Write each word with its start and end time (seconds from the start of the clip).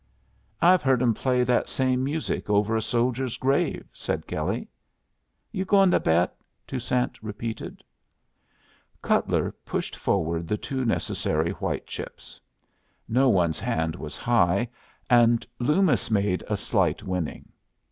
"I've 0.63 0.81
heard 0.81 0.99
'em 1.03 1.13
play 1.13 1.43
that 1.43 1.69
same 1.69 2.03
music 2.03 2.49
over 2.49 2.75
a 2.75 2.81
soldier's 2.81 3.37
grave," 3.37 3.87
said 3.93 4.25
Kelley. 4.25 4.67
"You 5.51 5.63
goin' 5.63 5.91
to 5.91 5.99
bet?" 5.99 6.35
Toussaint 6.65 7.19
repeated. 7.21 7.83
Cutler 9.03 9.51
pushed 9.63 9.95
forward 9.95 10.47
the 10.47 10.57
two 10.57 10.85
necessary 10.85 11.51
white 11.51 11.85
chips. 11.85 12.41
No 13.07 13.29
one's 13.29 13.59
hand 13.59 13.95
was 13.95 14.17
high, 14.17 14.69
and 15.07 15.45
Loomis 15.59 16.09
made 16.09 16.43
a 16.49 16.57
slight 16.57 17.03
winning. 17.03 17.49